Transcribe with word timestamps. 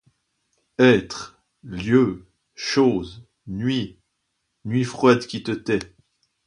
Êtres! 0.79 1.37
lieux! 1.61 2.25
choses! 2.55 3.21
nuit! 3.45 3.99
nuit 4.65 4.83
froide 4.83 5.27
qui 5.27 5.43
te 5.43 5.51
tais! 5.51 5.93